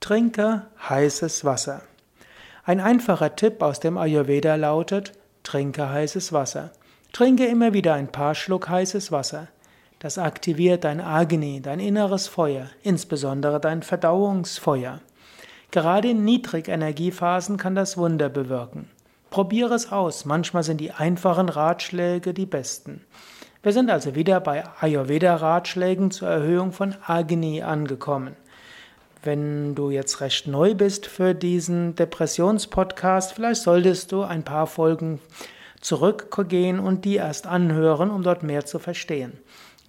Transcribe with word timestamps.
Trinke 0.00 0.62
heißes 0.88 1.44
Wasser. 1.44 1.82
Ein 2.64 2.80
einfacher 2.80 3.36
Tipp 3.36 3.60
aus 3.60 3.80
dem 3.80 3.98
Ayurveda 3.98 4.54
lautet, 4.54 5.12
trinke 5.42 5.90
heißes 5.90 6.32
Wasser. 6.32 6.72
Trinke 7.12 7.44
immer 7.44 7.74
wieder 7.74 7.92
ein 7.92 8.10
paar 8.10 8.34
Schluck 8.34 8.70
heißes 8.70 9.12
Wasser. 9.12 9.48
Das 9.98 10.16
aktiviert 10.16 10.84
dein 10.84 11.02
Agni, 11.02 11.60
dein 11.60 11.80
inneres 11.80 12.28
Feuer, 12.28 12.70
insbesondere 12.82 13.60
dein 13.60 13.82
Verdauungsfeuer. 13.82 15.00
Gerade 15.70 16.08
in 16.08 16.24
Niedrigenergiephasen 16.24 17.58
kann 17.58 17.74
das 17.74 17.98
Wunder 17.98 18.30
bewirken. 18.30 18.88
Probiere 19.28 19.74
es 19.74 19.92
aus, 19.92 20.24
manchmal 20.24 20.62
sind 20.62 20.80
die 20.80 20.92
einfachen 20.92 21.50
Ratschläge 21.50 22.32
die 22.32 22.46
besten. 22.46 23.04
Wir 23.62 23.74
sind 23.74 23.90
also 23.90 24.14
wieder 24.14 24.40
bei 24.40 24.64
Ayurveda-Ratschlägen 24.80 26.10
zur 26.10 26.28
Erhöhung 26.28 26.72
von 26.72 26.94
Agni 27.06 27.62
angekommen. 27.62 28.34
Wenn 29.22 29.74
du 29.74 29.90
jetzt 29.90 30.20
recht 30.20 30.46
neu 30.46 30.74
bist 30.74 31.06
für 31.06 31.34
diesen 31.34 31.94
Depressionspodcast, 31.94 33.34
vielleicht 33.34 33.62
solltest 33.62 34.12
du 34.12 34.22
ein 34.22 34.44
paar 34.44 34.66
Folgen 34.66 35.20
zurückgehen 35.80 36.78
und 36.78 37.04
die 37.04 37.16
erst 37.16 37.46
anhören, 37.46 38.10
um 38.10 38.22
dort 38.22 38.42
mehr 38.42 38.64
zu 38.64 38.78
verstehen. 38.78 39.38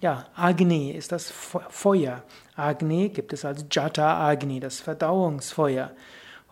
Ja, 0.00 0.26
Agni 0.34 0.90
ist 0.90 1.12
das 1.12 1.30
Feuer. 1.30 2.22
Agni 2.56 3.08
gibt 3.08 3.32
es 3.32 3.44
als 3.44 3.64
Jata 3.70 4.28
Agni, 4.28 4.60
das 4.60 4.80
Verdauungsfeuer. 4.80 5.92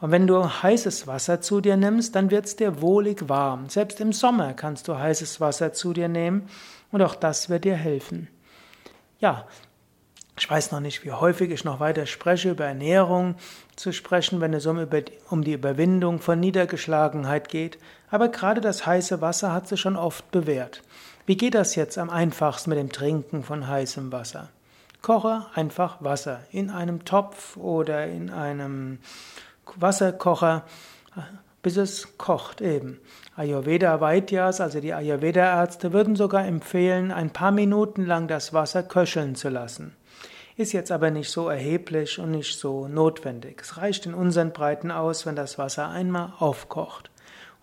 Und 0.01 0.13
wenn 0.13 0.27
du 0.27 0.43
heißes 0.63 1.07
Wasser 1.07 1.43
zu 1.43 1.61
dir 1.61 1.77
nimmst, 1.77 2.15
dann 2.15 2.31
wird 2.31 2.47
es 2.47 2.57
dir 2.57 2.81
wohlig 2.81 3.29
warm. 3.29 3.69
Selbst 3.69 4.01
im 4.01 4.13
Sommer 4.13 4.55
kannst 4.55 4.89
du 4.89 4.99
heißes 4.99 5.41
Wasser 5.41 5.75
zu 5.75 5.93
dir 5.93 6.09
nehmen 6.09 6.49
und 6.91 7.03
auch 7.03 7.15
das 7.15 7.51
wird 7.51 7.65
dir 7.65 7.77
helfen. 7.77 8.29
Ja, 9.19 9.47
ich 10.41 10.51
weiß 10.51 10.73
noch 10.73 10.81
nicht, 10.81 11.05
wie 11.05 11.13
häufig 11.13 11.51
ich 11.51 11.65
noch 11.65 11.81
weiter 11.81 12.07
spreche, 12.07 12.53
über 12.53 12.65
Ernährung 12.65 13.35
zu 13.77 13.93
sprechen, 13.93 14.41
wenn 14.41 14.55
es 14.55 14.65
um, 14.65 15.45
die 15.45 15.53
Überwindung 15.53 16.19
von 16.19 16.41
Niedergeschlagenheit 16.41 17.51
geht. 17.51 17.79
Aber 18.11 18.29
gerade 18.31 18.63
das 18.63 18.87
heiße 18.87 19.21
Wasser 19.21 19.53
hat 19.53 19.69
sich 19.69 19.79
schon 19.79 19.97
oft 19.97 20.31
bewährt. 20.31 20.83
Wie 21.27 21.37
geht 21.37 21.55
das 21.55 21.75
jetzt 21.75 21.99
am 21.99 22.09
einfachsten 22.09 22.71
mit 22.71 22.79
dem 22.79 22.91
Trinken 22.91 23.45
von 23.45 23.69
heißem 23.69 24.11
Wasser? 24.13 24.49
Koche 25.03 25.45
einfach 25.55 26.03
Wasser 26.03 26.41
in 26.53 26.71
einem 26.71 27.05
Topf 27.05 27.59
oder 27.59 28.07
in 28.07 28.31
einem 28.31 28.99
Wasserkocher, 29.77 30.65
bis 31.61 31.77
es 31.77 32.17
kocht 32.17 32.63
eben. 32.63 32.99
Ayurveda 33.37 34.01
Vaidyas, 34.01 34.63
also 34.63 34.81
die 34.81 34.95
Ayurveda-Ärzte, 34.95 35.93
würden 35.93 36.17
sogar 36.17 36.47
empfehlen, 36.47 37.13
ein 37.13 37.31
paar 37.31 37.53
Minuten 37.53 38.07
lang 38.07 38.27
das 38.27 38.55
Wasser 38.55 38.83
köcheln 38.83 39.35
zu 39.35 39.51
lassen. 39.51 39.95
Ist 40.61 40.73
jetzt 40.73 40.93
aber 40.93 41.11
nicht 41.11 41.31
so 41.31 41.49
erheblich 41.49 42.19
und 42.19 42.33
nicht 42.33 42.59
so 42.59 42.87
notwendig. 42.87 43.63
Es 43.63 43.79
reicht 43.79 44.05
in 44.05 44.13
unseren 44.13 44.53
Breiten 44.53 44.91
aus, 44.91 45.25
wenn 45.25 45.35
das 45.35 45.57
Wasser 45.57 45.89
einmal 45.89 46.35
aufkocht. 46.39 47.11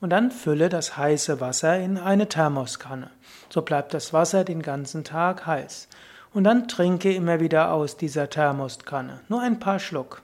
Und 0.02 0.09
dann 0.09 0.31
fülle 0.31 0.67
das 0.67 0.98
heiße 0.98 1.39
Wasser 1.39 1.78
in 1.78 2.00
eine 2.00 2.28
Thermoskanne. 2.28 3.12
So 3.50 3.62
bleibt 3.62 3.94
das 3.94 4.14
Wasser 4.14 4.44
den 4.44 4.64
ganzen 4.64 5.04
Tag 5.04 5.45
heiß. 5.45 5.89
Und 6.34 6.45
dann 6.45 6.67
trinke 6.67 7.14
immer 7.14 7.39
wieder 7.39 7.72
aus 7.72 7.98
dieser 7.98 8.31
Thermoskanne. 8.31 9.20
Nur 9.30 9.42
ein 9.42 9.59
paar 9.59 9.78
Schluck. 9.78 10.23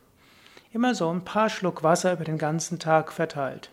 Immer 0.71 0.95
so 0.95 1.11
ein 1.13 1.23
paar 1.23 1.51
Schluck 1.51 1.83
Wasser 1.83 2.13
über 2.13 2.23
den 2.23 2.39
ganzen 2.39 2.79
Tag 2.79 3.13
verteilt. 3.13 3.69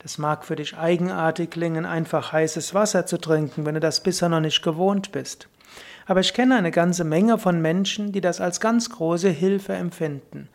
Das 0.00 0.18
mag 0.18 0.44
für 0.44 0.56
dich 0.56 0.76
eigenartig 0.76 1.52
klingen, 1.52 1.86
einfach 1.86 2.32
heißes 2.32 2.74
Wasser 2.74 3.06
zu 3.06 3.16
trinken, 3.16 3.64
wenn 3.64 3.76
du 3.76 3.80
das 3.80 4.02
bisher 4.02 4.28
noch 4.28 4.40
nicht 4.40 4.62
gewohnt 4.62 5.10
bist. 5.10 5.48
Aber 6.06 6.20
ich 6.20 6.34
kenne 6.34 6.56
eine 6.56 6.70
ganze 6.70 7.04
Menge 7.04 7.38
von 7.38 7.60
Menschen, 7.60 8.12
die 8.12 8.20
das 8.20 8.40
als 8.40 8.60
ganz 8.60 8.90
große 8.90 9.28
Hilfe 9.28 9.74
empfinden 9.74 10.48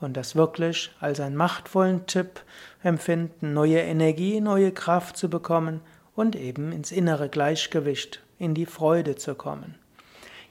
und 0.00 0.16
das 0.16 0.36
wirklich 0.36 0.92
als 1.00 1.20
einen 1.20 1.36
machtvollen 1.36 2.06
Tipp 2.06 2.40
empfinden, 2.82 3.52
neue 3.52 3.80
Energie, 3.80 4.40
neue 4.40 4.72
Kraft 4.72 5.16
zu 5.16 5.30
bekommen 5.30 5.80
und 6.14 6.36
eben 6.36 6.72
ins 6.72 6.92
innere 6.92 7.28
Gleichgewicht, 7.28 8.22
in 8.38 8.54
die 8.54 8.66
Freude 8.66 9.16
zu 9.16 9.34
kommen. 9.34 9.74